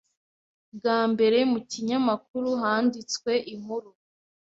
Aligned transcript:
Bwa 0.75 0.99
mbere 1.11 1.37
mu 1.51 1.59
kinyamakuru 1.71 2.49
handitswe 2.61 3.31
inkuru 3.53 3.89